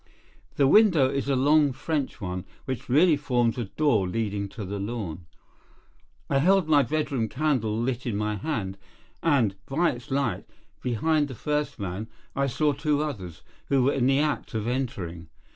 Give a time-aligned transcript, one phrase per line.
[0.55, 4.79] The window is a long French one, which really forms a door leading to the
[4.79, 5.27] lawn.
[6.27, 8.79] I held my bedroom candle lit in my hand,
[9.21, 10.47] and, by its light,
[10.81, 15.27] behind the first man I saw two others, who were in the act of entering.